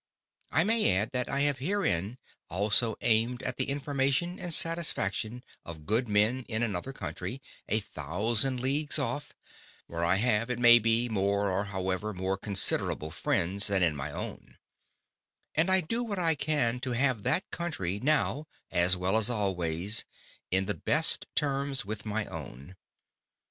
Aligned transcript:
I 0.49 0.63
may 0.63 0.95
add, 0.95 1.11
that 1.11 1.29
I 1.29 1.41
have 1.41 1.59
herein 1.59 2.17
also 2.49 2.95
aimed 3.01 3.43
at 3.43 3.57
the 3.57 3.69
Information 3.69 4.39
and 4.39 4.51
Satisfaction 4.51 5.43
of 5.63 5.85
Good 5.85 6.07
Men 6.09 6.43
in 6.49 6.63
another 6.63 6.91
Country, 6.91 7.39
a 7.69 7.81
thousand 7.81 8.59
Leagues 8.61 8.97
off, 8.97 9.33
where 9.85 10.03
I 10.03 10.15
have, 10.15 10.49
it 10.49 10.57
may 10.57 10.79
be, 10.79 11.07
more, 11.07 11.51
or 11.51 11.65
however, 11.65 12.15
more 12.15 12.35
considerable 12.35 13.11
Friends, 13.11 13.67
than 13.67 13.83
in 13.83 13.95
my 13.95 14.11
own: 14.11 14.57
And 15.53 15.69
I 15.69 15.81
do 15.81 16.01
what 16.03 16.17
I 16.17 16.33
can 16.33 16.79
to 16.79 16.93
have 16.93 17.21
that 17.21 17.51
Country, 17.51 17.99
now, 17.99 18.47
as 18.71 18.97
well 18.97 19.17
as 19.17 19.29
always, 19.29 20.05
in 20.49 20.65
the 20.65 20.73
best 20.73 21.27
Terms 21.35 21.85
with 21.85 22.07
my 22.07 22.25
own. 22.25 22.75